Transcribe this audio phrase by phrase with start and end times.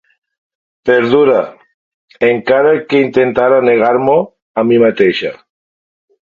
[0.89, 1.41] Perduda,
[2.29, 4.17] encara que intentara negar-m'ho
[4.63, 5.35] a mi mateixa.